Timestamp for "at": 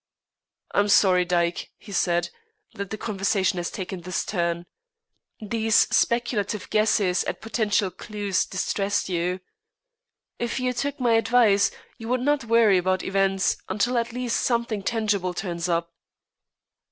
7.25-7.39, 13.95-14.11